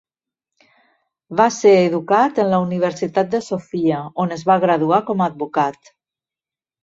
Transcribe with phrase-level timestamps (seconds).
[1.41, 5.93] Va ser educat en la Universitat de Sofia, on es va graduar com advocat.